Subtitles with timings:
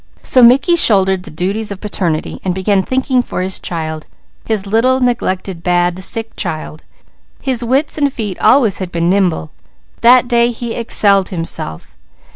[0.23, 4.07] So Mickey shouldered the duties of paternity, and began thinking for his child,
[4.45, 6.83] his little, neglected, bad, sick child.
[7.39, 9.51] His wits and feet always had been nimble;
[10.01, 11.95] that day he excelled himself.